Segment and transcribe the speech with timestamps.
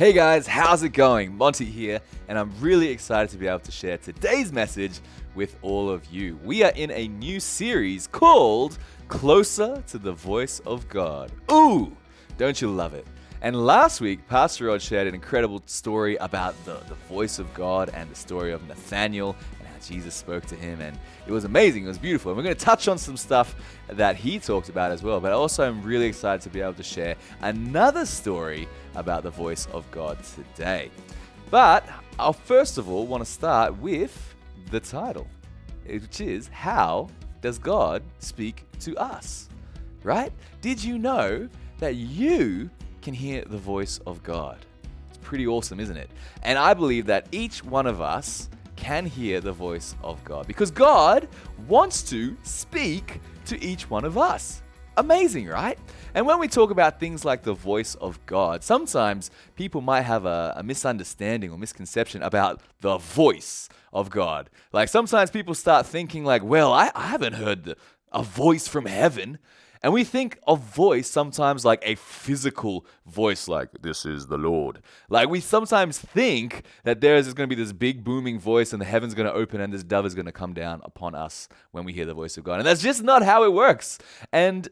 [0.00, 1.36] Hey guys, how's it going?
[1.36, 4.98] Monty here, and I'm really excited to be able to share today's message
[5.34, 6.38] with all of you.
[6.42, 8.78] We are in a new series called
[9.08, 11.30] Closer to the Voice of God.
[11.52, 11.94] Ooh,
[12.38, 13.06] don't you love it?
[13.42, 17.90] And last week, Pastor Rod shared an incredible story about the, the voice of God
[17.92, 19.36] and the story of Nathaniel
[19.86, 20.80] Jesus spoke to him.
[20.80, 22.32] And it was amazing, it was beautiful.
[22.32, 23.54] And we're going to touch on some stuff
[23.88, 25.20] that he talked about as well.
[25.20, 29.66] But also, I'm really excited to be able to share another story about the voice
[29.72, 30.18] of God
[30.54, 30.90] today.
[31.50, 31.88] But
[32.18, 34.34] I'll first of all want to start with
[34.70, 35.26] the title,
[35.86, 37.08] which is How
[37.40, 39.48] Does God Speak to Us?
[40.02, 40.32] Right?
[40.60, 41.48] Did you know
[41.80, 42.70] that you
[43.00, 44.58] can hear the voice of God.
[45.08, 46.10] It's pretty awesome, isn't it?
[46.42, 48.48] And I believe that each one of us
[48.80, 51.28] can hear the voice of God because God
[51.68, 54.62] wants to speak to each one of us.
[54.96, 55.78] Amazing, right?
[56.14, 60.24] And when we talk about things like the voice of God, sometimes people might have
[60.24, 64.50] a, a, misunderstanding or misconception about the voice of God.
[64.72, 67.76] Like sometimes people start thinking like, well, I, I haven't heard the,
[68.12, 69.38] a voice from heaven.
[69.82, 74.82] And we think of voice sometimes like a physical voice, like, this is the Lord.
[75.08, 78.80] Like, we sometimes think that there is going to be this big booming voice and
[78.80, 81.48] the heaven's going to open and this dove is going to come down upon us
[81.70, 82.58] when we hear the voice of God.
[82.58, 83.98] And that's just not how it works.
[84.32, 84.68] And,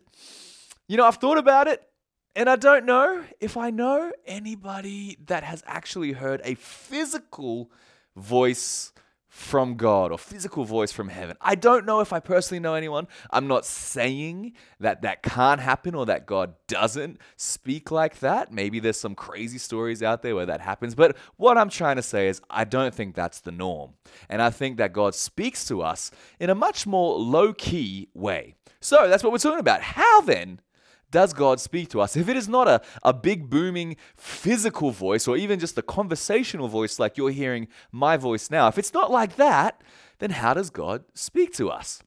[0.88, 1.88] you know, I've thought about it
[2.36, 7.70] and I don't know if I know anybody that has actually heard a physical
[8.14, 8.92] voice
[9.28, 11.36] from God or physical voice from heaven.
[11.40, 13.06] I don't know if I personally know anyone.
[13.30, 18.50] I'm not saying that that can't happen or that God doesn't speak like that.
[18.52, 20.94] Maybe there's some crazy stories out there where that happens.
[20.94, 23.92] But what I'm trying to say is, I don't think that's the norm.
[24.28, 28.54] And I think that God speaks to us in a much more low key way.
[28.80, 29.82] So that's what we're talking about.
[29.82, 30.60] How then
[31.10, 32.16] does God speak to us?
[32.16, 36.68] If it is not a, a big, booming physical voice or even just a conversational
[36.68, 39.82] voice like you're hearing my voice now, if it's not like that,
[40.18, 42.02] then how does God speak to us?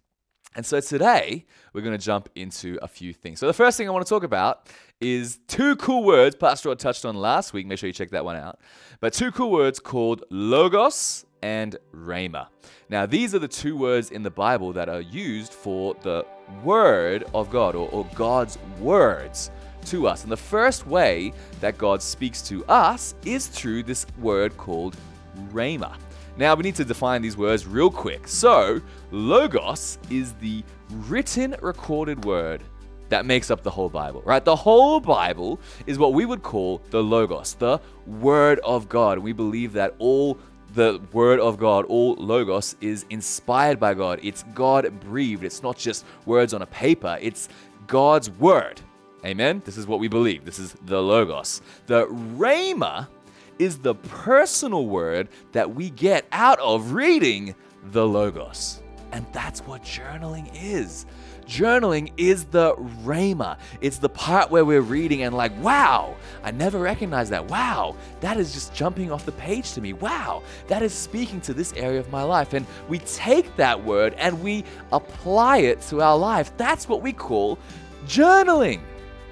[0.54, 3.40] And so today, we're going to jump into a few things.
[3.40, 4.68] So, the first thing I want to talk about
[5.00, 7.66] is two cool words Pastor Rod touched on last week.
[7.66, 8.60] Make sure you check that one out.
[9.00, 12.48] But two cool words called logos and rhema.
[12.90, 16.26] Now, these are the two words in the Bible that are used for the
[16.64, 19.52] word of God or, or God's words
[19.86, 20.24] to us.
[20.24, 24.96] And the first way that God speaks to us is through this word called
[25.52, 25.96] rhema.
[26.38, 28.28] Now, we need to define these words real quick.
[28.28, 28.82] So,
[29.12, 32.64] logos is the written, recorded word
[33.12, 34.44] that makes up the whole Bible, right?
[34.44, 39.20] The whole Bible is what we would call the Logos, the Word of God.
[39.20, 40.40] We believe that all
[40.74, 44.20] the Word of God, all Logos, is inspired by God.
[44.24, 45.44] It's God breathed.
[45.44, 47.50] It's not just words on a paper, it's
[47.88, 48.82] God's Word.
[49.26, 49.62] Amen?
[49.66, 50.46] This is what we believe.
[50.46, 51.62] This is the Logos.
[51.86, 53.08] The Rhema
[53.60, 57.54] is the personal word that we get out of reading
[57.92, 58.82] the Logos.
[59.12, 61.06] And that's what journaling is.
[61.46, 63.58] Journaling is the rhema.
[63.82, 67.48] It's the part where we're reading and like, wow, I never recognized that.
[67.48, 69.94] Wow, that is just jumping off the page to me.
[69.94, 72.54] Wow, that is speaking to this area of my life.
[72.54, 76.56] And we take that word and we apply it to our life.
[76.58, 77.58] That's what we call
[78.06, 78.82] journaling.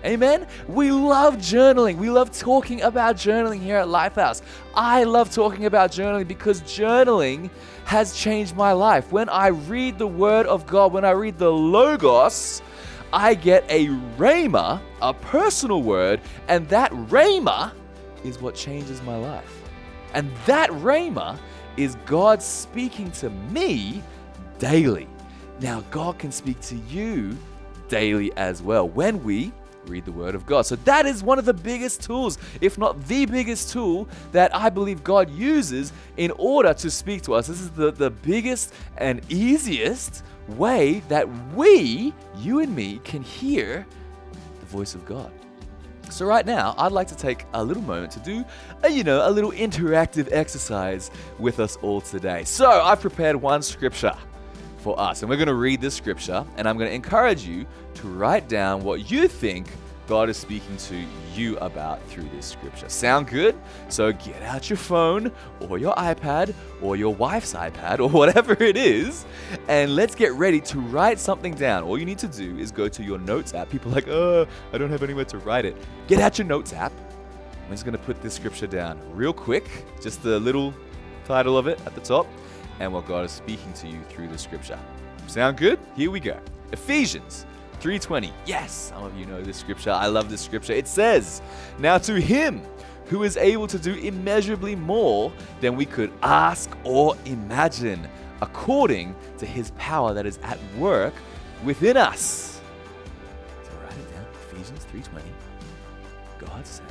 [0.06, 0.48] Amen.
[0.70, 1.98] We love journaling.
[1.98, 4.42] We love talking about journaling here at Lifehouse.
[4.74, 7.50] I love talking about journaling because journaling
[7.90, 9.12] has changed my life.
[9.12, 12.62] When I read the Word of God, when I read the Logos,
[13.12, 17.74] I get a rhema, a personal word, and that rhema
[18.24, 19.64] is what changes my life.
[20.14, 21.40] And that rhema
[21.78, 24.04] is God speaking to me
[24.60, 25.08] daily.
[25.60, 27.36] Now, God can speak to you
[27.88, 29.52] daily as well when we
[29.88, 30.64] read the Word of God.
[30.64, 34.70] So that is one of the biggest tools, if not the biggest tool, that I
[34.70, 37.48] believe God uses in order to speak to us.
[37.48, 43.86] This is the, the biggest and easiest way that we, you and me, can hear
[44.60, 45.32] the voice of God.
[46.10, 48.44] So right now, I'd like to take a little moment to do,
[48.84, 52.44] a, you know, a little interactive exercise with us all today.
[52.46, 54.14] So I've prepared one scripture
[54.80, 55.22] for us.
[55.22, 57.66] And we're going to read this scripture, and I'm going to encourage you
[57.96, 59.68] to write down what you think
[60.10, 61.06] God is speaking to
[61.36, 62.90] you about through this scripture.
[62.90, 63.56] Sound good?
[63.90, 65.32] So get out your phone
[65.70, 69.26] or your iPad or your wife's iPad or whatever it is,
[69.68, 71.84] and let's get ready to write something down.
[71.84, 73.70] All you need to do is go to your notes app.
[73.70, 75.78] People like, oh, I don't have anywhere to write it.
[76.08, 76.92] Get out your notes app.
[77.64, 79.70] I'm just going to put this scripture down real quick,
[80.02, 80.74] just the little
[81.26, 82.26] title of it at the top
[82.80, 84.80] and what God is speaking to you through the scripture.
[85.28, 85.80] Sound good?
[85.96, 86.40] Here we go.
[86.72, 87.46] Ephesians
[87.82, 88.32] 3:20.
[88.46, 89.92] Yes, some of you know this scripture.
[89.92, 90.74] I love this scripture.
[90.74, 91.42] It says,
[91.78, 92.62] "Now to him
[93.08, 95.32] who is able to do immeasurably more
[95.62, 98.08] than we could ask or imagine,
[98.42, 101.14] according to his power that is at work
[101.64, 102.62] within us.
[103.64, 105.24] So write it down, Ephesians 3:20.
[106.38, 106.86] God says,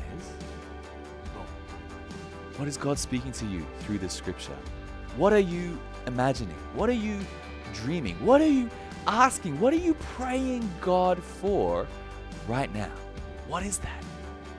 [2.57, 4.57] what is God speaking to you through this scripture?
[5.19, 5.77] What are you
[6.07, 6.55] imagining?
[6.75, 7.19] What are you
[7.75, 8.15] dreaming?
[8.25, 8.71] What are you
[9.09, 9.59] asking?
[9.59, 11.89] What are you praying God for
[12.47, 12.91] right now?
[13.49, 14.05] What is that?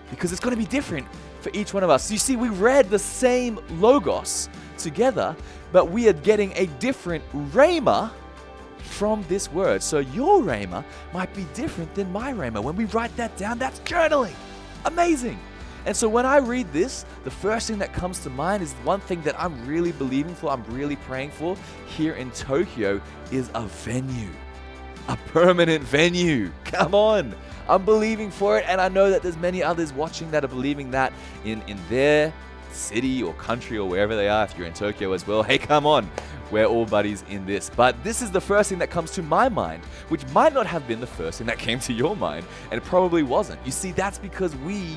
[0.09, 1.07] Because it's going to be different
[1.39, 2.11] for each one of us.
[2.11, 5.33] You see, we read the same Logos together,
[5.71, 7.23] but we are getting a different
[7.53, 8.12] Rhema
[8.79, 9.81] from this word.
[9.81, 10.83] So your Rhema
[11.13, 12.62] might be different than my Rhema.
[12.62, 14.35] When we write that down, that's journaling.
[14.83, 15.39] Amazing.
[15.85, 18.99] And so when I read this, the first thing that comes to mind is one
[18.99, 21.55] thing that I'm really believing for, I'm really praying for
[21.87, 24.29] here in Tokyo is a venue.
[25.07, 26.51] A permanent venue.
[26.65, 27.33] Come on.
[27.67, 30.91] I'm believing for it, and I know that there's many others watching that are believing
[30.91, 31.13] that
[31.45, 32.33] in, in their
[32.71, 34.43] city or country or wherever they are.
[34.43, 36.09] If you're in Tokyo as well, hey, come on.
[36.51, 37.69] We're all buddies in this.
[37.75, 40.87] But this is the first thing that comes to my mind, which might not have
[40.87, 43.63] been the first thing that came to your mind, and it probably wasn't.
[43.65, 44.95] You see, that's because we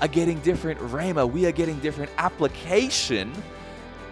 [0.00, 3.32] are getting different rhema, we are getting different application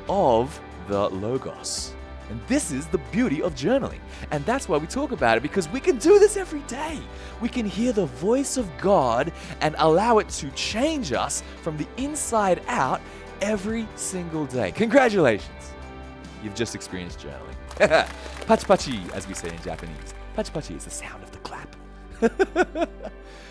[0.08, 1.94] of the Logos.
[2.31, 3.99] And this is the beauty of journaling.
[4.31, 6.99] And that's why we talk about it because we can do this every day.
[7.40, 11.87] We can hear the voice of God and allow it to change us from the
[11.99, 13.00] inside out
[13.43, 14.73] every single day.
[14.73, 15.73] Congratulations!
[16.43, 17.56] You've just experienced journaling.
[18.46, 20.14] pachi pachi, as we say in Japanese.
[20.37, 21.76] Pachi pachi is the sound of the clap.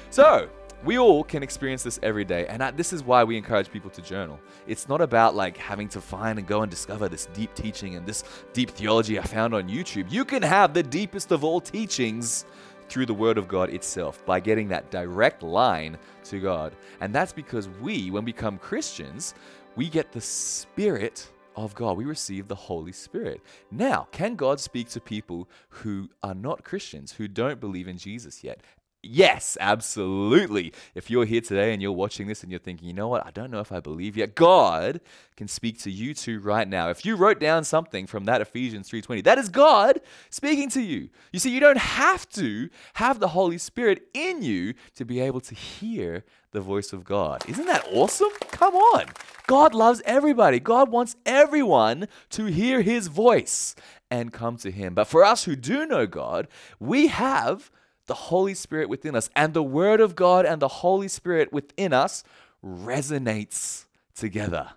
[0.10, 0.50] so,
[0.84, 4.02] we all can experience this every day, and this is why we encourage people to
[4.02, 4.40] journal.
[4.68, 8.06] It's not about like having to find and go and discover this deep teaching and
[8.06, 8.24] this
[8.54, 10.12] deep theology I found on YouTube.
[10.12, 12.46] You can have the deepest of all teachings
[12.90, 16.74] through the Word of God itself by getting that direct line to God.
[17.00, 19.36] And that's because we, when we become Christians,
[19.76, 21.96] we get the Spirit of God.
[21.96, 23.42] We receive the Holy Spirit.
[23.70, 28.44] Now, can God speak to people who are not Christians, who don't believe in Jesus
[28.44, 28.62] yet?
[29.04, 30.74] Yes, absolutely.
[30.94, 33.32] If you're here today and you're watching this and you're thinking, you know what, I
[33.32, 35.02] don't know if I believe yet, God
[35.36, 36.90] can speak to you too right now.
[36.90, 41.10] If you wrote down something from that Ephesians 3:20, that is God speaking to you.
[41.32, 45.42] You see, you don't have to have the Holy Spirit in you to be able
[45.42, 47.44] to hear the voice of God.
[47.50, 48.32] Isn't that awesome?
[48.52, 49.06] Come on.
[49.48, 50.60] God loves everybody.
[50.60, 53.74] God wants everyone to hear his voice
[54.12, 54.94] and come to him.
[54.94, 56.48] But for us who do know God,
[56.80, 57.72] we have
[58.12, 59.30] the Holy Spirit within us.
[59.38, 62.26] And the Word of God and the Holy Spirit within us
[62.62, 63.86] resonates
[64.16, 64.72] together.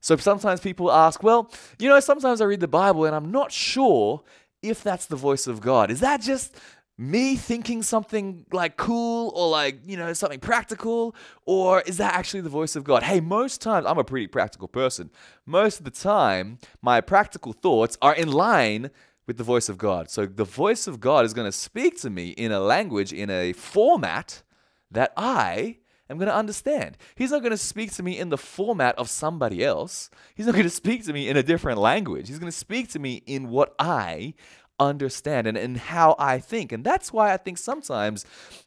[0.00, 3.52] So sometimes people ask, well, you know, sometimes I read the Bible and I'm not
[3.52, 4.22] sure
[4.62, 5.90] if that's the voice of God.
[5.90, 6.56] Is that just
[6.96, 11.14] me thinking something like cool or like, you know, something practical?
[11.44, 13.02] Or is that actually the voice of God?
[13.02, 15.10] Hey, most times, I'm a pretty practical person.
[15.44, 18.90] Most of the time, my practical thoughts are in line
[19.30, 20.10] with the voice of God.
[20.10, 23.30] So the voice of God is going to speak to me in a language, in
[23.30, 24.42] a format
[24.90, 25.76] that I
[26.10, 26.98] am going to understand.
[27.14, 30.10] He's not going to speak to me in the format of somebody else.
[30.34, 32.26] He's not going to speak to me in a different language.
[32.26, 34.34] He's going to speak to me in what I
[34.80, 36.72] understand and, and how I think.
[36.72, 38.24] And that's why I think sometimes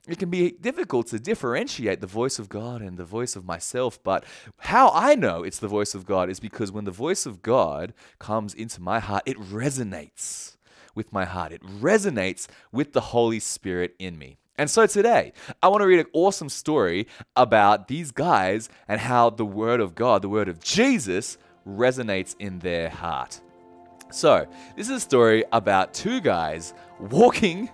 [0.07, 4.01] it can be difficult to differentiate the voice of God and the voice of myself.
[4.01, 4.23] But
[4.59, 7.93] how I know it's the voice of God is because when the voice of God
[8.19, 10.55] comes into my heart, it resonates
[10.95, 11.51] with my heart.
[11.51, 14.37] It resonates with the Holy Spirit in me.
[14.57, 15.33] And so today,
[15.63, 19.95] I want to read an awesome story about these guys and how the Word of
[19.95, 23.41] God, the Word of Jesus, resonates in their heart.
[24.11, 24.45] So,
[24.77, 27.71] this is a story about two guys walking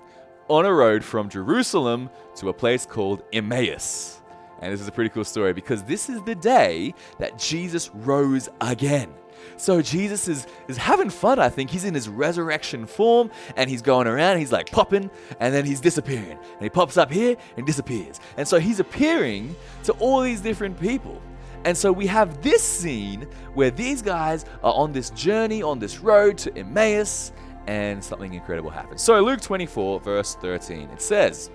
[0.48, 4.22] on a road from Jerusalem to a place called Emmaus.
[4.62, 8.48] And this is a pretty cool story because this is the day that Jesus rose
[8.62, 9.14] again.
[9.58, 11.70] So Jesus is, is having fun, I think.
[11.70, 15.82] He's in his resurrection form and he's going around, he's like popping, and then he's
[15.82, 16.38] disappearing.
[16.54, 18.20] And he pops up here and disappears.
[18.38, 21.22] And so he's appearing to all these different people.
[21.66, 26.00] And so we have this scene where these guys are on this journey, on this
[26.00, 27.34] road to Emmaus,
[27.68, 29.02] and something incredible happens.
[29.02, 31.52] So Luke 24, verse 13, it says,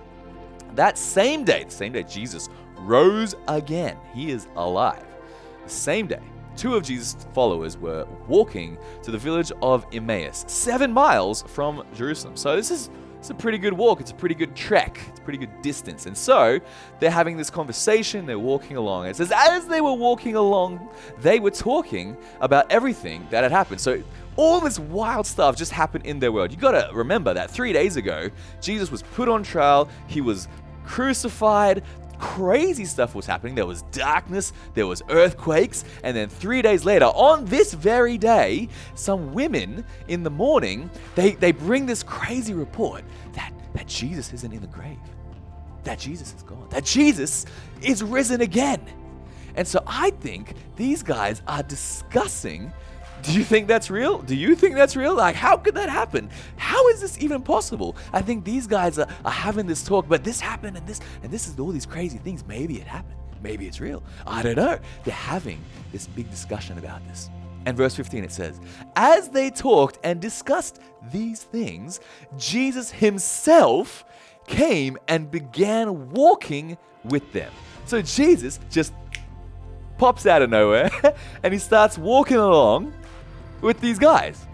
[0.73, 5.05] That same day, the same day Jesus rose again, he is alive.
[5.63, 6.21] The same day,
[6.55, 12.35] two of Jesus' followers were walking to the village of Emmaus, seven miles from Jerusalem.
[12.35, 12.89] So this is
[13.25, 14.01] it's a pretty good walk.
[14.01, 14.99] It's a pretty good trek.
[15.09, 16.05] It's a pretty good distance.
[16.05, 16.59] And so
[16.99, 18.27] they're having this conversation.
[18.27, 19.07] They're walking along.
[19.07, 20.87] It says, as they were walking along,
[21.21, 23.81] they were talking about everything that had happened.
[23.81, 24.03] So
[24.35, 26.51] all this wild stuff just happened in their world.
[26.51, 28.29] You got to remember that three days ago,
[28.61, 29.89] Jesus was put on trial.
[30.05, 30.47] He was
[30.85, 31.81] crucified
[32.19, 33.55] crazy stuff was happening.
[33.55, 38.69] There was darkness, there was earthquakes, and then three days later, on this very day,
[38.95, 43.03] some women in the morning, they, they bring this crazy report
[43.33, 44.97] that, that Jesus isn't in the grave,
[45.83, 47.45] that Jesus is gone, that Jesus
[47.81, 48.81] is risen again.
[49.55, 52.73] And so I think these guys are discussing
[53.25, 54.19] do you think that's real?
[54.19, 55.15] Do you think that's real?
[55.15, 56.29] Like, how could that happen?
[56.57, 57.95] How is this even possible?
[58.13, 61.31] I think these guys are, are having this talk, but this happened and this and
[61.31, 62.45] this is all these crazy things.
[62.45, 63.17] Maybe it happened.
[63.41, 64.03] Maybe it's real.
[64.27, 64.79] I don't know.
[65.03, 65.59] They're having
[65.91, 67.29] this big discussion about this.
[67.65, 68.59] And verse 15 it says,
[68.95, 70.79] As they talked and discussed
[71.11, 71.99] these things,
[72.37, 74.05] Jesus himself
[74.47, 77.51] came and began walking with them.
[77.85, 78.93] So Jesus just
[79.97, 80.91] pops out of nowhere
[81.43, 82.93] and he starts walking along
[83.65, 84.47] with these guys.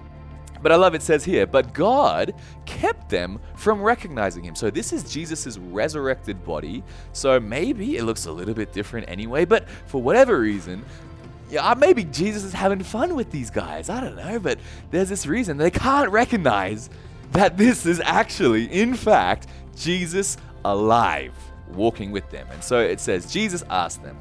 [0.62, 4.56] But I love it says here, but God kept them from recognizing him.
[4.56, 6.84] So this is Jesus' resurrected body.
[7.13, 10.86] So maybe it looks a little bit different anyway, but for whatever reason,
[11.50, 13.89] yeah, uh, maybe Jesus is having fun with these guys.
[13.89, 14.60] I don't know, but
[14.91, 16.89] there's this reason they can't recognize
[17.32, 21.34] that this is actually, in fact, Jesus alive
[21.74, 22.48] walking with them.
[22.51, 24.18] And so it says, Jesus asked them,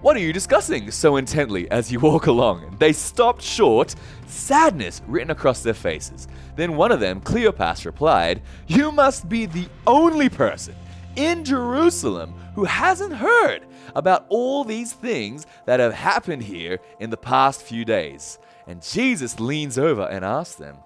[0.00, 2.76] what are you discussing so intently as you walk along?
[2.78, 3.94] They stopped short,
[4.26, 6.26] sadness written across their faces.
[6.56, 10.74] Then one of them, Cleopas, replied, You must be the only person
[11.16, 17.16] in Jerusalem who hasn't heard about all these things that have happened here in the
[17.18, 18.38] past few days.
[18.66, 20.78] And Jesus leans over and asks them,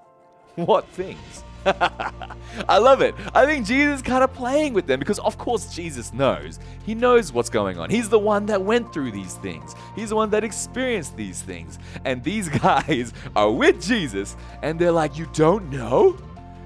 [0.67, 1.43] What things?
[1.67, 3.15] I love it.
[3.35, 6.61] I think Jesus kind of playing with them because, of course, Jesus knows.
[6.85, 7.91] He knows what's going on.
[7.91, 11.79] He's the one that went through these things, he's the one that experienced these things.
[12.05, 16.17] And these guys are with Jesus and they're like, You don't know?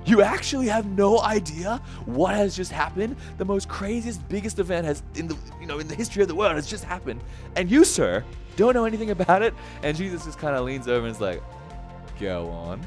[0.05, 3.17] You actually have no idea what has just happened.
[3.37, 6.35] The most craziest, biggest event has in the you know in the history of the
[6.35, 7.21] world has just happened,
[7.57, 8.25] and you, sir,
[8.57, 9.55] don't know anything about it.
[9.83, 11.43] And Jesus just kind of leans over and is like,
[12.19, 12.81] "Go on."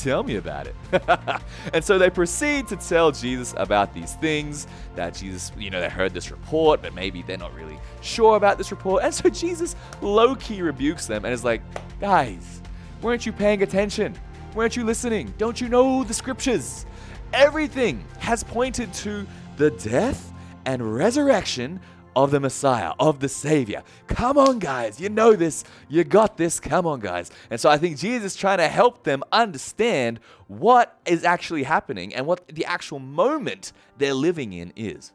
[0.00, 0.74] Tell me about it.
[1.74, 4.66] and so they proceed to tell Jesus about these things
[4.96, 8.56] that Jesus, you know, they heard this report, but maybe they're not really sure about
[8.56, 9.04] this report.
[9.04, 11.60] And so Jesus low key rebukes them and is like,
[12.00, 12.62] guys,
[13.02, 14.16] weren't you paying attention?
[14.54, 15.34] Weren't you listening?
[15.36, 16.86] Don't you know the scriptures?
[17.34, 19.26] Everything has pointed to
[19.58, 20.32] the death
[20.64, 21.78] and resurrection
[22.16, 23.82] of the Messiah, of the Savior.
[24.06, 25.00] Come on, guys.
[25.00, 25.64] You know this.
[25.88, 26.60] You got this.
[26.60, 27.30] Come on, guys.
[27.50, 32.14] And so I think Jesus is trying to help them understand what is actually happening
[32.14, 35.12] and what the actual moment they're living in is.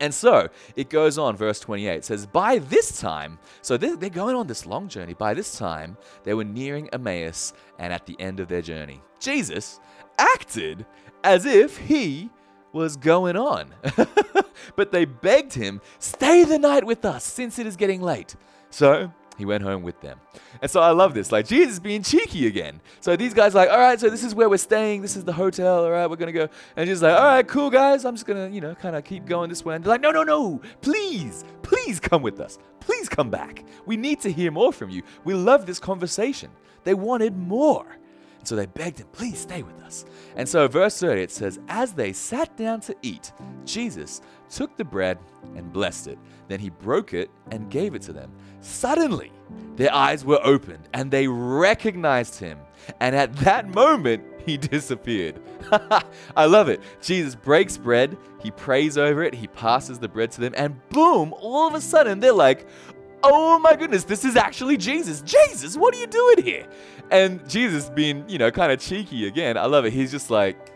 [0.00, 4.36] And so it goes on, verse 28 says, By this time, so they're, they're going
[4.36, 5.14] on this long journey.
[5.14, 9.02] By this time, they were nearing Emmaus and at the end of their journey.
[9.18, 9.80] Jesus
[10.18, 10.86] acted
[11.24, 12.30] as if he
[12.72, 13.74] was going on.
[14.76, 18.36] but they begged him, Stay the night with us, since it is getting late.
[18.70, 20.18] So he went home with them.
[20.60, 21.30] And so I love this.
[21.30, 22.80] Like, Jesus being cheeky again.
[23.00, 25.00] So these guys like, all right, so this is where we're staying.
[25.00, 25.84] This is the hotel.
[25.84, 26.48] All right, we're going to go.
[26.76, 28.04] And Jesus like, all right, cool, guys.
[28.04, 29.76] I'm just going to, you know, kind of keep going this way.
[29.76, 30.60] And they're like, no, no, no.
[30.80, 32.58] Please, please come with us.
[32.80, 33.64] Please come back.
[33.86, 35.02] We need to hear more from you.
[35.22, 36.50] We love this conversation.
[36.82, 37.86] They wanted more.
[38.48, 40.06] So they begged him, please stay with us.
[40.34, 43.30] And so, verse 30, it says, As they sat down to eat,
[43.66, 45.18] Jesus took the bread
[45.54, 46.18] and blessed it.
[46.48, 48.32] Then he broke it and gave it to them.
[48.62, 49.32] Suddenly,
[49.76, 52.58] their eyes were opened and they recognized him.
[53.00, 55.42] And at that moment, he disappeared.
[56.34, 56.80] I love it.
[57.02, 61.34] Jesus breaks bread, he prays over it, he passes the bread to them, and boom,
[61.38, 62.66] all of a sudden, they're like,
[63.22, 65.20] oh my goodness, this is actually Jesus.
[65.22, 66.66] Jesus, what are you doing here?
[67.10, 69.56] And Jesus being, you know, kind of cheeky again.
[69.56, 69.92] I love it.
[69.92, 70.72] He's just like,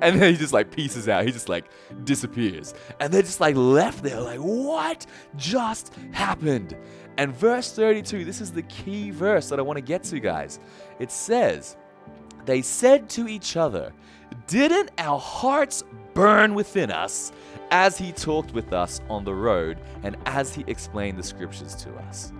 [0.00, 1.24] and then he just like pieces out.
[1.24, 1.64] He just like
[2.04, 2.74] disappears.
[3.00, 5.06] And they're just like left there, like, what
[5.36, 6.76] just happened?
[7.16, 10.60] And verse 32, this is the key verse that I want to get to, guys.
[11.00, 11.76] It says,
[12.44, 13.92] They said to each other,
[14.46, 15.82] Didn't our hearts
[16.18, 17.30] burn within us
[17.70, 21.94] as he talked with us on the road and as he explained the scriptures to
[21.94, 22.32] us?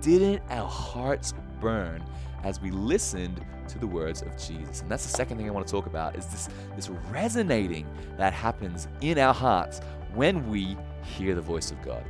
[0.00, 2.02] Didn't our hearts burn
[2.42, 4.80] as we listened to the words of Jesus?
[4.80, 8.32] And that's the second thing I want to talk about is this, this resonating that
[8.32, 9.82] happens in our hearts
[10.14, 12.02] when we hear the voice of God.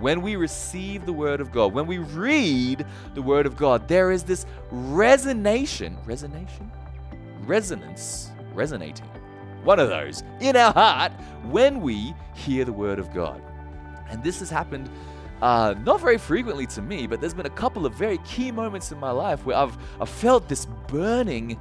[0.00, 4.10] When we receive the word of God, when we read the word of God, there
[4.10, 6.70] is this resonation, resonation,
[7.44, 9.06] resonance, resonating
[9.64, 11.12] one of those, in our heart
[11.44, 13.42] when we hear the word of God.
[14.10, 14.90] And this has happened
[15.40, 18.92] uh, not very frequently to me, but there's been a couple of very key moments
[18.92, 21.58] in my life where I've, I've felt this burning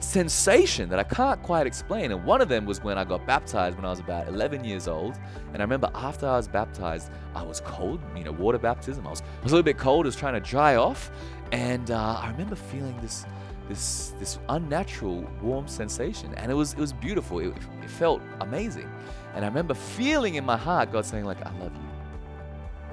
[0.00, 2.12] sensation that I can't quite explain.
[2.12, 4.88] And one of them was when I got baptized when I was about 11 years
[4.88, 5.18] old.
[5.52, 9.06] And I remember after I was baptized, I was cold, you know, water baptism.
[9.06, 11.10] I was, I was a little bit cold, I was trying to dry off.
[11.52, 13.24] And uh, I remember feeling this.
[13.72, 16.34] This, this unnatural warm sensation.
[16.36, 17.38] And it was it was beautiful.
[17.38, 18.86] It, it felt amazing.
[19.34, 21.88] And I remember feeling in my heart God saying like I love you.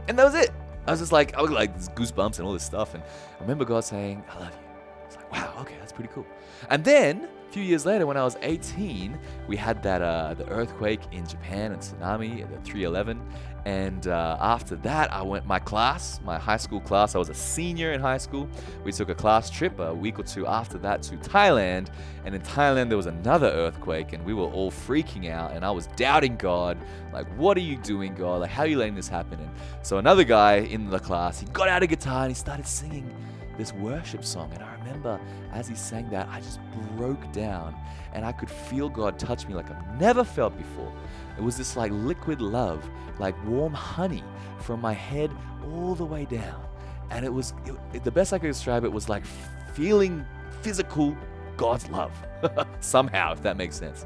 [0.07, 0.51] And that was it.
[0.88, 2.93] I was just like I was like goosebumps and all this stuff.
[2.93, 4.67] And I remember God saying I love you.
[5.05, 6.25] It's like wow okay that's pretty cool.
[6.69, 10.48] And then a few years later, when I was 18, we had that uh, the
[10.50, 13.20] earthquake in Japan and tsunami, the 311.
[13.65, 17.15] And uh, after that, I went my class, my high school class.
[17.15, 18.48] I was a senior in high school.
[18.84, 21.88] We took a class trip a week or two after that to Thailand.
[22.24, 25.51] And in Thailand, there was another earthquake, and we were all freaking out.
[25.53, 26.77] And I was doubting God,
[27.12, 28.41] like, "What are you doing, God?
[28.41, 29.50] Like, how are you letting this happen?" And
[29.82, 33.12] so another guy in the class, he got out a guitar and he started singing
[33.58, 34.51] this worship song.
[34.53, 35.19] And I remember
[35.53, 36.60] as he sang that, I just
[36.98, 37.75] broke down
[38.13, 40.91] and I could feel God touch me like I've never felt before.
[41.38, 42.88] It was this like liquid love,
[43.19, 44.24] like warm honey
[44.60, 45.31] from my head
[45.63, 46.65] all the way down.
[47.12, 47.53] And it was
[47.93, 49.25] it, the best I could describe it was like
[49.74, 50.25] feeling
[50.62, 51.15] physical
[51.58, 52.12] God's love.
[52.79, 54.05] Somehow, if that makes sense.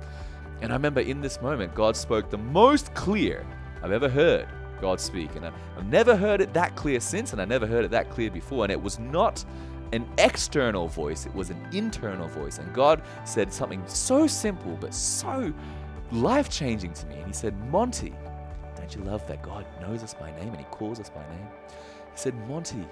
[0.62, 3.46] And I remember in this moment, God spoke the most clear
[3.82, 4.48] I've ever heard
[4.80, 5.36] God speak.
[5.36, 8.30] And I've never heard it that clear since, and I never heard it that clear
[8.30, 8.66] before.
[8.66, 9.44] And it was not
[9.94, 12.58] an external voice, it was an internal voice.
[12.58, 15.54] And God said something so simple, but so
[16.12, 17.16] life changing to me.
[17.16, 18.14] And He said, Monty,
[18.76, 21.48] don't you love that God knows us by name and He calls us by name?
[21.68, 22.86] He said, Monty,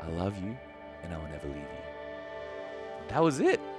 [0.00, 0.56] I love you
[1.02, 3.08] and I will never leave you.
[3.08, 3.60] That was it.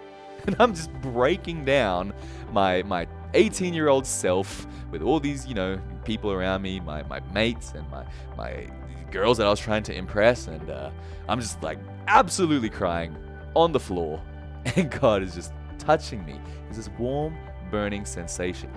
[0.46, 2.12] And I'm just breaking down
[2.51, 7.03] my my 18 year old self with all these, you know, people around me, my,
[7.03, 8.06] my mates and my,
[8.38, 8.68] my
[9.13, 10.48] girls that I was trying to impress.
[10.48, 10.89] And uh,
[11.29, 13.15] I'm just like absolutely crying
[13.55, 14.22] on the floor.
[14.77, 16.39] And God is just touching me.
[16.70, 17.36] It's this warm,
[17.70, 18.72] burning sensation.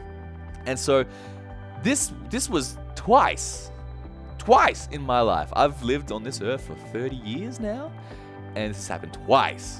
[0.66, 1.04] And so
[1.84, 3.70] this this was twice,
[4.36, 5.48] twice in my life.
[5.52, 7.92] I've lived on this earth for 30 years now,
[8.56, 9.78] and this has happened twice.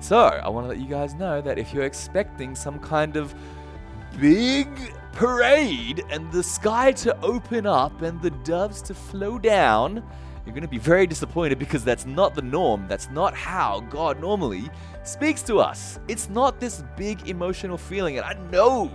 [0.00, 3.34] So I want to let you guys know that if you're expecting some kind of
[4.20, 4.68] big
[5.12, 10.02] parade and the sky to open up and the doves to flow down,
[10.44, 12.86] you're going to be very disappointed because that's not the norm.
[12.88, 14.70] That's not how God normally
[15.04, 16.00] speaks to us.
[16.08, 18.18] It's not this big emotional feeling.
[18.18, 18.90] And I know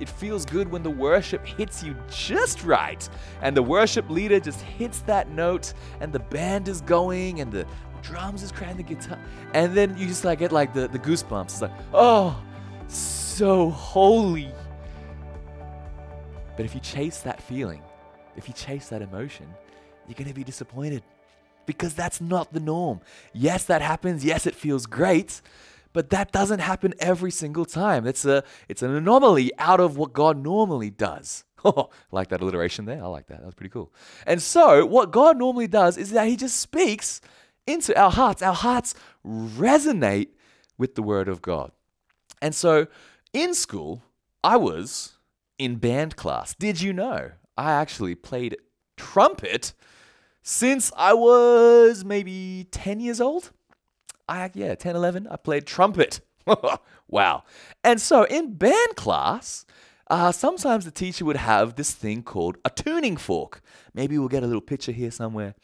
[0.00, 3.08] it feels good when the worship hits you just right.
[3.42, 7.66] And the worship leader just hits that note and the band is going and the
[8.02, 9.18] drums is crying the guitar.
[9.54, 11.44] And then you just like get like the, the goosebumps.
[11.44, 12.40] It's like, oh,
[12.88, 14.52] so holy.
[16.58, 17.80] But if you chase that feeling,
[18.34, 19.46] if you chase that emotion,
[20.08, 21.04] you're going to be disappointed
[21.66, 23.00] because that's not the norm.
[23.32, 24.24] Yes, that happens.
[24.24, 25.40] Yes, it feels great,
[25.92, 28.08] but that doesn't happen every single time.
[28.08, 31.44] It's a it's an anomaly out of what God normally does.
[31.64, 33.02] Oh, like that alliteration there.
[33.02, 33.38] I like that.
[33.38, 33.92] That was pretty cool.
[34.28, 37.20] And so, what God normally does is that He just speaks
[37.66, 38.42] into our hearts.
[38.42, 38.94] Our hearts
[39.26, 40.28] resonate
[40.78, 41.72] with the Word of God.
[42.40, 42.86] And so,
[43.32, 44.04] in school,
[44.44, 45.17] I was
[45.58, 46.54] in band class.
[46.54, 47.32] Did you know?
[47.56, 48.56] I actually played
[48.96, 49.74] trumpet
[50.42, 53.50] since I was maybe 10 years old.
[54.28, 56.20] I yeah, 10, 11, I played trumpet.
[57.08, 57.44] wow.
[57.82, 59.64] And so in band class,
[60.10, 63.60] uh, sometimes the teacher would have this thing called a tuning fork.
[63.94, 65.54] Maybe we'll get a little picture here somewhere.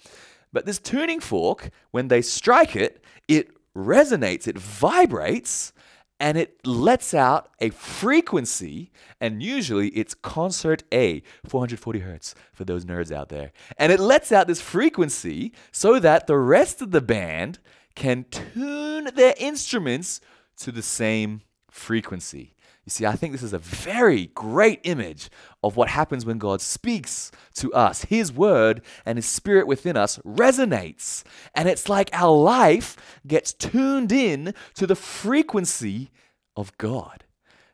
[0.53, 5.73] But this tuning fork, when they strike it, it resonates, it vibrates,
[6.21, 12.85] and it lets out a frequency, and usually it's concert A, 440 hertz for those
[12.85, 13.53] nerds out there.
[13.77, 17.59] And it lets out this frequency so that the rest of the band
[17.95, 20.21] can tune their instruments
[20.59, 22.54] to the same frequency.
[22.85, 25.31] You see, I think this is a very great image
[25.63, 28.05] of what happens when God speaks to us.
[28.05, 31.25] His word and His spirit within us resonates.
[31.55, 36.11] And it's like our life gets tuned in to the frequency
[36.57, 37.25] of God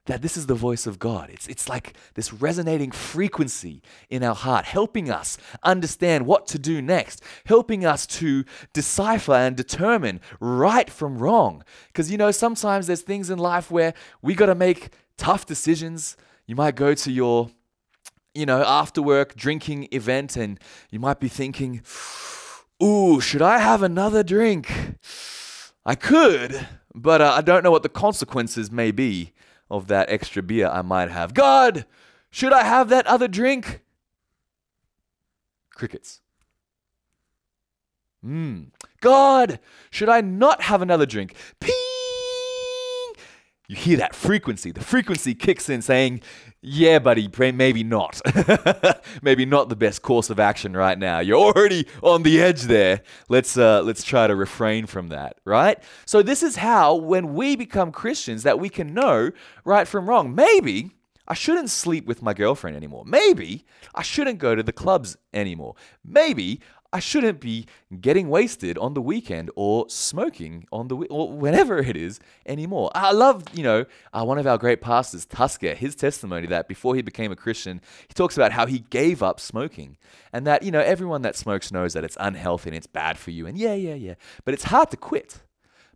[0.07, 1.31] that this is the voice of God.
[1.31, 6.81] It's, it's like this resonating frequency in our heart, helping us understand what to do
[6.81, 11.63] next, helping us to decipher and determine right from wrong.
[11.89, 16.17] Because, you know, sometimes there's things in life where we got to make tough decisions.
[16.47, 17.51] You might go to your,
[18.35, 20.59] you know, after work drinking event and
[20.91, 21.83] you might be thinking,
[22.83, 24.73] ooh, should I have another drink?
[25.85, 29.35] I could, but uh, I don't know what the consequences may be
[29.71, 31.35] of that extra beer I might have.
[31.35, 31.87] God,
[32.31, 33.83] should I have that other drink?
[35.75, 36.21] Crickets.
[38.23, 38.65] Hmm.
[39.01, 41.35] God, should I not have another drink?
[41.61, 41.90] Ping!
[43.71, 44.73] You hear that frequency.
[44.73, 46.23] The frequency kicks in saying,
[46.61, 48.21] yeah, buddy, maybe not.
[49.23, 51.21] maybe not the best course of action right now.
[51.21, 53.03] You're already on the edge there.
[53.29, 55.81] Let's uh, let's try to refrain from that, right?
[56.05, 59.31] So this is how when we become Christians that we can know
[59.65, 60.35] right from wrong.
[60.35, 60.91] Maybe
[61.29, 63.05] I shouldn't sleep with my girlfriend anymore.
[63.07, 65.77] Maybe I shouldn't go to the clubs anymore.
[66.05, 66.61] Maybe
[66.93, 67.67] I shouldn't be
[68.01, 72.91] getting wasted on the weekend or smoking on the or whenever it is anymore.
[72.95, 76.97] I love, you know, uh, one of our great pastors, Tusker, his testimony that before
[76.97, 79.99] he became a Christian, he talks about how he gave up smoking
[80.33, 83.31] and that, you know, everyone that smokes knows that it's unhealthy and it's bad for
[83.31, 83.47] you.
[83.47, 84.15] And yeah, yeah, yeah.
[84.45, 85.43] But it's hard to quit.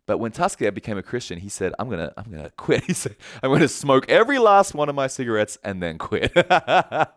[0.07, 3.15] But when Tusker became a Christian, he said, "I'm gonna, I'm gonna quit." He said,
[3.41, 7.09] "I'm gonna smoke every last one of my cigarettes and then quit." but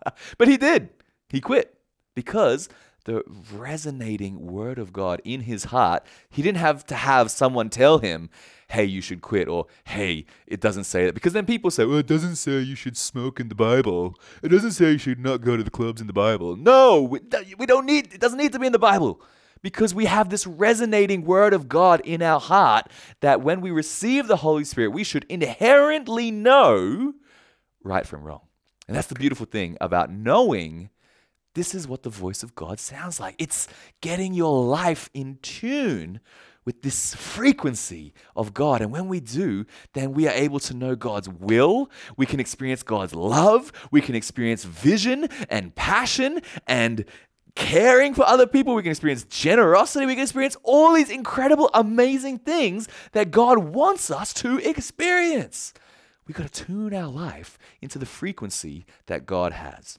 [0.46, 0.88] he did.
[1.28, 1.74] He quit
[2.14, 2.70] because
[3.08, 6.04] the resonating word of God in his heart.
[6.28, 8.28] He didn't have to have someone tell him,
[8.68, 11.14] hey, you should quit, or hey, it doesn't say that.
[11.14, 14.14] Because then people say, well, it doesn't say you should smoke in the Bible.
[14.42, 16.54] It doesn't say you should not go to the clubs in the Bible.
[16.54, 19.22] No, we don't need, it doesn't need to be in the Bible.
[19.62, 22.90] Because we have this resonating word of God in our heart
[23.22, 27.14] that when we receive the Holy Spirit, we should inherently know
[27.82, 28.42] right from wrong.
[28.86, 30.90] And that's the beautiful thing about knowing
[31.58, 33.34] this is what the voice of God sounds like.
[33.36, 33.66] It's
[34.00, 36.20] getting your life in tune
[36.64, 38.80] with this frequency of God.
[38.80, 41.90] And when we do, then we are able to know God's will.
[42.16, 43.72] We can experience God's love.
[43.90, 47.04] We can experience vision and passion and
[47.56, 48.76] caring for other people.
[48.76, 50.06] We can experience generosity.
[50.06, 55.74] We can experience all these incredible, amazing things that God wants us to experience.
[56.28, 59.98] We've got to tune our life into the frequency that God has.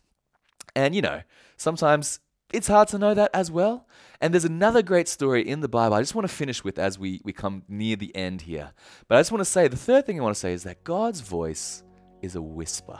[0.75, 1.21] And you know,
[1.59, 2.19] sometimes
[2.51, 3.85] it's hard to know that as well.
[4.21, 6.97] And there's another great story in the Bible I just want to finish with as
[6.97, 8.71] we, we come near the end here.
[9.07, 10.83] But I just want to say the third thing I want to say is that
[10.83, 11.83] God's voice
[12.21, 12.99] is a whisper.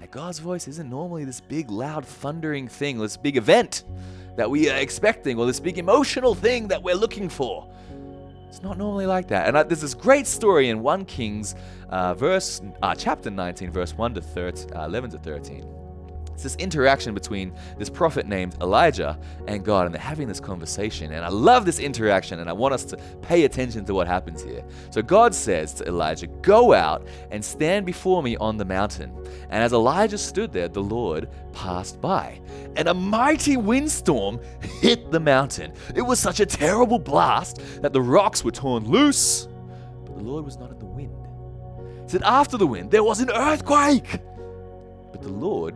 [0.00, 3.84] That God's voice isn't normally this big, loud, thundering thing, this big event
[4.36, 7.70] that we are expecting, or this big emotional thing that we're looking for.
[8.48, 9.48] It's not normally like that.
[9.48, 11.54] And I, there's this great story in 1 Kings,
[11.88, 15.75] uh, verse, uh, chapter 19, verse 1 to 13, uh, 11 to 13
[16.36, 21.12] it's this interaction between this prophet named Elijah and God, and they're having this conversation.
[21.12, 24.42] And I love this interaction, and I want us to pay attention to what happens
[24.42, 24.62] here.
[24.90, 29.16] So God says to Elijah, Go out and stand before me on the mountain.
[29.48, 32.38] And as Elijah stood there, the Lord passed by,
[32.76, 34.38] and a mighty windstorm
[34.82, 35.72] hit the mountain.
[35.94, 39.48] It was such a terrible blast that the rocks were torn loose,
[40.04, 41.16] but the Lord was not in the wind.
[42.04, 44.20] It said, After the wind, there was an earthquake,
[45.12, 45.74] but the Lord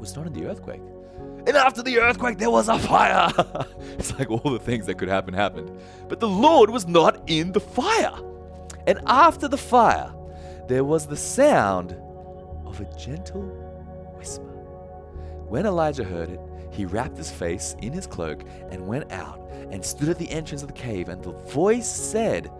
[0.00, 0.82] was not in the earthquake.
[1.46, 3.32] And after the earthquake, there was a fire.
[3.98, 5.70] it's like all the things that could happen happened.
[6.08, 8.18] But the Lord was not in the fire.
[8.86, 10.12] And after the fire,
[10.68, 11.92] there was the sound
[12.66, 13.42] of a gentle
[14.16, 14.44] whisper.
[15.48, 19.84] When Elijah heard it, he wrapped his face in his cloak and went out and
[19.84, 21.08] stood at the entrance of the cave.
[21.08, 22.50] And the voice said,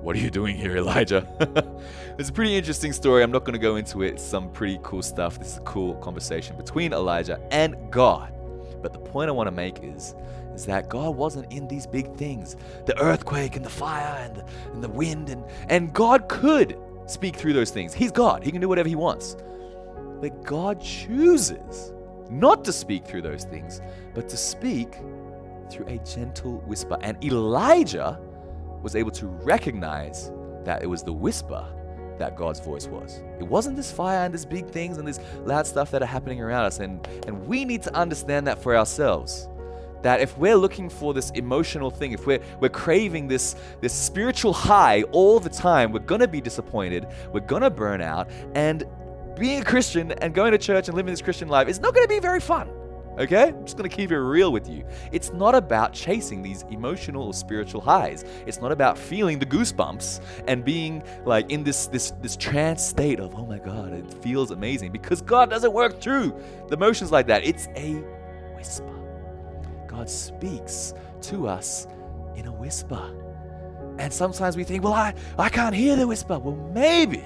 [0.00, 1.26] what are you doing here, Elijah?
[2.18, 3.22] it's a pretty interesting story.
[3.22, 4.14] I'm not going to go into it.
[4.14, 5.38] It's some pretty cool stuff.
[5.38, 8.32] This is a cool conversation between Elijah and God.
[8.82, 10.14] But the point I want to make is,
[10.54, 12.56] is that God wasn't in these big things
[12.86, 15.30] the earthquake and the fire and the, and the wind.
[15.30, 17.92] And, and God could speak through those things.
[17.92, 19.36] He's God, He can do whatever He wants.
[20.20, 21.92] But God chooses
[22.30, 23.80] not to speak through those things,
[24.14, 24.94] but to speak
[25.70, 26.98] through a gentle whisper.
[27.00, 28.20] And Elijah
[28.82, 30.30] was able to recognize
[30.64, 31.66] that it was the whisper
[32.18, 33.22] that God's voice was.
[33.38, 36.40] It wasn't this fire and these big things and this loud stuff that are happening
[36.40, 36.80] around us.
[36.80, 39.48] And, and we need to understand that for ourselves.
[40.02, 44.52] That if we're looking for this emotional thing, if we're, we're craving this, this spiritual
[44.52, 48.84] high all the time, we're going to be disappointed, we're going to burn out, and
[49.36, 52.04] being a Christian and going to church and living this Christian life is not going
[52.04, 52.70] to be very fun.
[53.18, 53.48] Okay?
[53.48, 54.84] I'm just to keep it real with you.
[55.10, 58.24] It's not about chasing these emotional or spiritual highs.
[58.46, 63.18] It's not about feeling the goosebumps and being like in this this this trance state
[63.18, 66.34] of, "Oh my god, it feels amazing." Because God doesn't work through
[66.68, 67.44] the emotions like that.
[67.44, 67.94] It's a
[68.56, 68.94] whisper.
[69.86, 71.86] God speaks to us
[72.36, 73.10] in a whisper.
[73.98, 77.24] And sometimes we think, "Well, I I can't hear the whisper." Well, maybe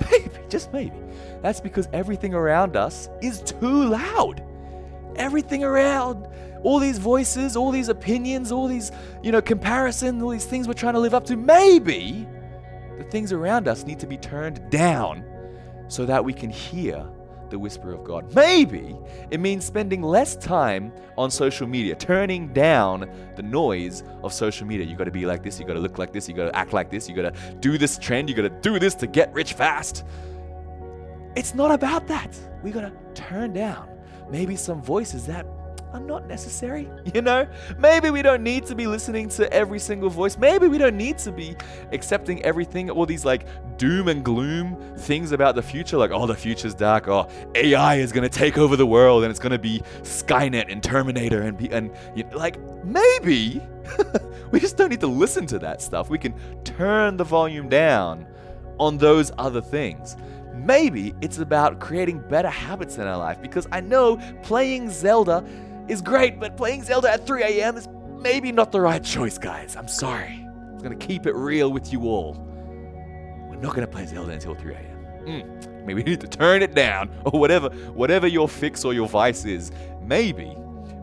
[0.10, 0.96] maybe, just maybe.
[1.40, 4.42] That's because everything around us is too loud
[5.16, 6.28] everything around.
[6.62, 8.92] All these voices, all these opinions, all these,
[9.22, 11.36] you know, comparisons, all these things we're trying to live up to.
[11.36, 12.26] Maybe
[12.98, 15.24] the things around us need to be turned down
[15.88, 17.06] so that we can hear
[17.48, 18.32] the whisper of God.
[18.34, 18.96] Maybe
[19.30, 24.86] it means spending less time on social media, turning down the noise of social media.
[24.86, 26.56] You got to be like this, you got to look like this, you got to
[26.56, 29.06] act like this, you got to do this trend, you got to do this to
[29.06, 30.04] get rich fast.
[31.36, 32.36] It's not about that.
[32.62, 33.88] We got to turn down
[34.30, 35.46] maybe some voices that
[35.92, 36.88] are not necessary.
[37.12, 40.38] You know, maybe we don't need to be listening to every single voice.
[40.38, 41.56] Maybe we don't need to be
[41.90, 43.46] accepting everything, all these like
[43.78, 47.08] doom and gloom things about the future, like, oh, the future's dark.
[47.08, 51.42] Oh, AI is to take over the world and it's to be Skynet and Terminator
[51.42, 53.60] and be, and you know, like, maybe
[54.52, 56.10] we just don't need to listen to that stuff.
[56.10, 58.24] We can turn the volume down
[58.78, 60.16] on those other things.
[60.64, 65.44] Maybe it's about creating better habits in our life because I know playing Zelda
[65.88, 67.76] is great, but playing Zelda at 3 a.m.
[67.76, 69.74] is maybe not the right choice, guys.
[69.74, 70.46] I'm sorry.
[70.46, 72.34] I'm going to keep it real with you all.
[73.48, 74.90] We're not going to play Zelda until 3 a.m.
[75.24, 79.08] Mm, maybe we need to turn it down or whatever, whatever your fix or your
[79.08, 79.72] vice is.
[80.02, 80.54] Maybe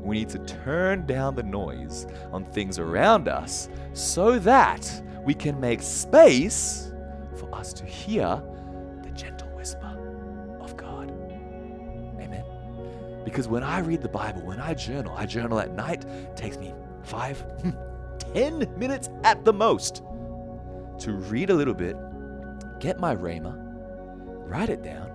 [0.02, 5.60] we need to turn down the noise on things around us so that we can
[5.60, 6.92] make space
[7.36, 8.42] for us to hear
[13.28, 16.58] Because when I read the Bible, when I journal, I journal at night, it takes
[16.58, 17.72] me five, hmm,
[18.20, 20.02] ten minutes at the most
[21.00, 21.98] to read a little bit,
[22.80, 23.54] get my Rhema,
[24.50, 25.12] write it down,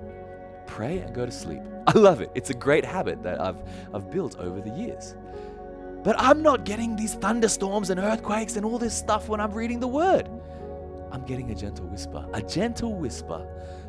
[0.67, 1.63] pray, and go to sleep.
[1.87, 2.31] I love it.
[2.35, 3.63] It's a great habit that I've,
[3.95, 5.17] I've built over the years.
[6.05, 9.81] But I'm not getting these thunderstorms and earthquakes and all this stuff when I'm reading
[9.81, 10.29] the Word.
[11.13, 13.49] I'm getting a gentle whisper, a gentle whisper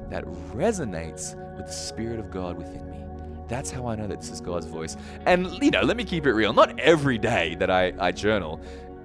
[0.09, 3.02] that resonates with the Spirit of God within me.
[3.47, 4.97] That's how I know that this is God's voice.
[5.25, 6.53] And, you know, let me keep it real.
[6.53, 8.59] Not every day that I, I journal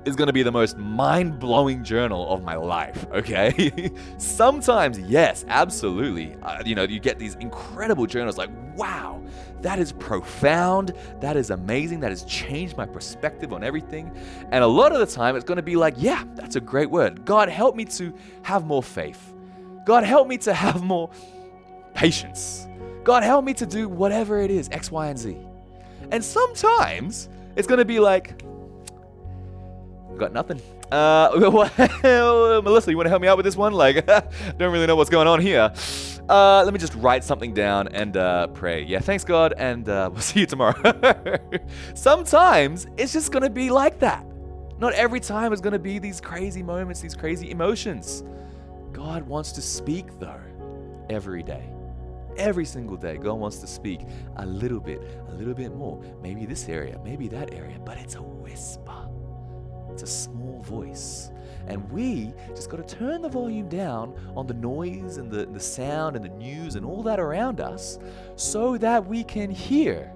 [0.04, 3.92] is going to be the most mind blowing journal of my life, okay?
[4.16, 6.34] Sometimes, yes, absolutely.
[6.42, 9.22] Uh, you know, you get these incredible journals like, wow,
[9.60, 10.94] that is profound.
[11.20, 12.00] That is amazing.
[12.00, 14.10] That has changed my perspective on everything.
[14.50, 16.90] And a lot of the time, it's going to be like, yeah, that's a great
[16.90, 17.24] word.
[17.24, 19.34] God, help me to have more faith.
[19.84, 21.10] God, help me to have more
[21.94, 22.68] patience.
[23.08, 25.34] God, help me to do whatever it is, X, Y, and Z.
[26.12, 28.42] And sometimes it's going to be like,
[30.18, 30.60] got nothing.
[30.92, 31.30] Uh,
[32.62, 33.72] Melissa, you want to help me out with this one?
[33.72, 34.06] Like,
[34.58, 35.72] don't really know what's going on here.
[36.28, 38.82] Uh, let me just write something down and uh, pray.
[38.82, 41.38] Yeah, thanks God, and uh, we'll see you tomorrow.
[41.94, 44.26] Sometimes it's just gonna be like that.
[44.78, 48.22] Not every time is gonna be these crazy moments, these crazy emotions.
[48.92, 50.42] God wants to speak though,
[51.08, 51.70] every day.
[52.38, 54.00] Every single day, God wants to speak
[54.36, 56.00] a little bit, a little bit more.
[56.22, 59.08] Maybe this area, maybe that area, but it's a whisper.
[59.90, 61.30] It's a small voice.
[61.66, 65.60] And we just got to turn the volume down on the noise and the, the
[65.60, 67.98] sound and the news and all that around us
[68.36, 70.12] so that we can hear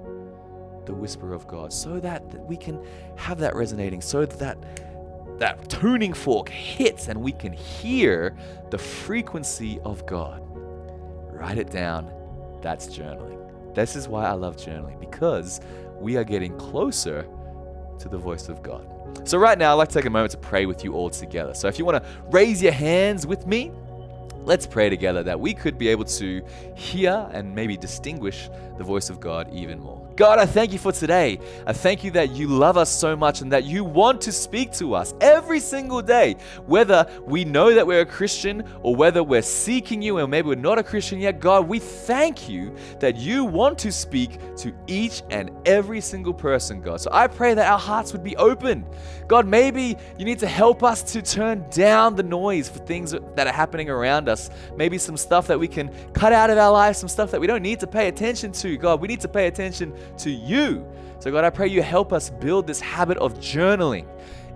[0.87, 2.81] the whisper of God, so that, that we can
[3.17, 4.59] have that resonating, so that
[5.39, 8.37] that tuning fork hits and we can hear
[8.71, 10.52] the frequency of God.
[11.43, 12.09] Write it down.
[12.63, 13.75] That's journaling.
[13.75, 15.61] This is why I love journaling because
[15.99, 17.27] we are getting closer
[17.99, 18.87] to the voice of God.
[19.25, 21.53] So, right now, I'd like to take a moment to pray with you all together.
[21.53, 23.73] So, if you want to raise your hands with me,
[24.45, 29.11] let's pray together that we could be able to hear and maybe distinguish the voice
[29.11, 30.02] of God even more.
[30.23, 31.41] God, I thank you for today.
[31.67, 34.71] I thank you that you love us so much and that you want to speak
[34.75, 39.43] to us every single day, whether we know that we're a Christian or whether we're
[39.43, 41.41] seeking you and maybe we're not a Christian yet.
[41.41, 46.81] God, we thank you that you want to speak to each and every single person,
[46.81, 47.01] God.
[47.01, 48.87] So I pray that our hearts would be open.
[49.27, 53.47] God, maybe you need to help us to turn down the noise for things that
[53.49, 54.51] are happening around us.
[54.77, 57.49] Maybe some stuff that we can cut out of our lives, some stuff that we
[57.49, 58.77] don't need to pay attention to.
[58.77, 60.87] God, we need to pay attention to you.
[61.19, 64.07] So, God, I pray you help us build this habit of journaling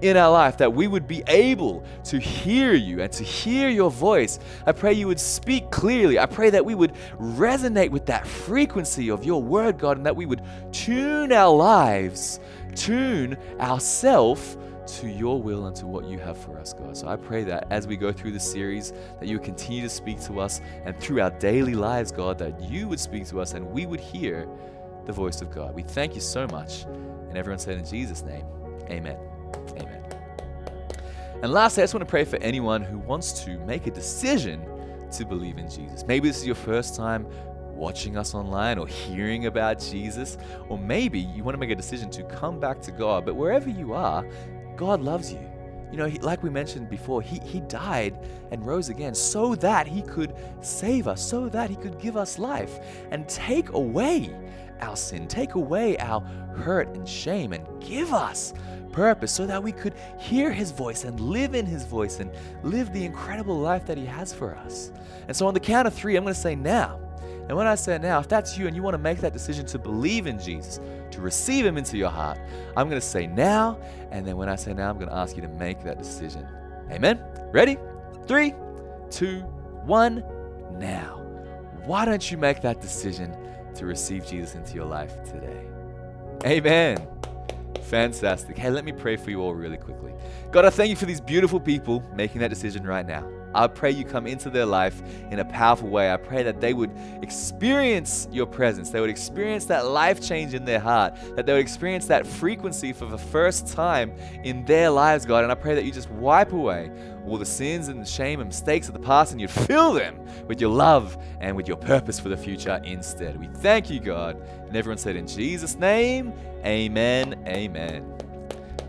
[0.02, 3.90] in our life that we would be able to hear you and to hear your
[3.90, 4.38] voice.
[4.66, 6.18] I pray you would speak clearly.
[6.18, 10.16] I pray that we would resonate with that frequency of your word, God, and that
[10.16, 10.42] we would
[10.72, 12.40] tune our lives,
[12.74, 16.96] tune ourselves to your will and to what you have for us, God.
[16.96, 19.88] So I pray that as we go through this series, that you would continue to
[19.88, 23.54] speak to us and through our daily lives, God, that you would speak to us
[23.54, 24.46] and we would hear
[25.06, 25.74] the voice of God.
[25.74, 26.82] We thank you so much.
[27.28, 28.44] And everyone said in Jesus' name,
[28.90, 29.18] Amen.
[29.78, 30.02] Amen.
[31.42, 34.64] And lastly, I just want to pray for anyone who wants to make a decision
[35.12, 36.04] to believe in Jesus.
[36.06, 37.26] Maybe this is your first time
[37.74, 40.38] watching us online or hearing about Jesus,
[40.68, 43.24] or maybe you want to make a decision to come back to God.
[43.24, 44.26] But wherever you are,
[44.76, 45.40] God loves you.
[45.92, 48.18] You know, like we mentioned before, he, he died
[48.50, 52.38] and rose again so that he could save us, so that he could give us
[52.38, 54.34] life and take away
[54.80, 56.20] our sin, take away our
[56.56, 58.52] hurt and shame, and give us
[58.92, 62.30] purpose so that we could hear his voice and live in his voice and
[62.62, 64.90] live the incredible life that he has for us.
[65.28, 67.00] And so, on the count of three, I'm going to say now.
[67.48, 69.66] And when I say now, if that's you and you want to make that decision
[69.66, 70.80] to believe in Jesus,
[71.12, 72.38] to receive Him into your heart,
[72.76, 73.78] I'm going to say now.
[74.10, 76.46] And then when I say now, I'm going to ask you to make that decision.
[76.90, 77.20] Amen?
[77.52, 77.78] Ready?
[78.26, 78.54] Three,
[79.10, 79.40] two,
[79.84, 80.24] one,
[80.72, 81.22] now.
[81.84, 83.36] Why don't you make that decision
[83.78, 85.64] to receive Jesus into your life today?
[86.44, 87.06] Amen.
[87.82, 88.58] Fantastic.
[88.58, 90.12] Hey, let me pray for you all really quickly.
[90.50, 93.28] God, I thank you for these beautiful people making that decision right now.
[93.56, 96.12] I pray you come into their life in a powerful way.
[96.12, 96.90] I pray that they would
[97.22, 98.90] experience your presence.
[98.90, 102.92] They would experience that life change in their heart, that they would experience that frequency
[102.92, 104.12] for the first time
[104.44, 105.42] in their lives, God.
[105.42, 106.90] And I pray that you just wipe away
[107.26, 110.16] all the sins and the shame and mistakes of the past and you'd fill them
[110.46, 113.38] with your love and with your purpose for the future instead.
[113.38, 114.40] We thank you, God.
[114.66, 116.32] And everyone said, In Jesus' name,
[116.64, 118.25] amen, amen.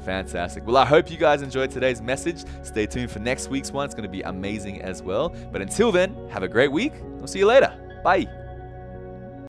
[0.08, 0.66] Fantastic.
[0.66, 2.46] Well, I hope you guys enjoyed today's message.
[2.64, 3.84] Stay tuned for next week's one.
[3.84, 5.36] It's going to be amazing as well.
[5.52, 6.94] But until then, have a great week.
[7.18, 7.78] We'll see you later.
[8.06, 8.47] Bye.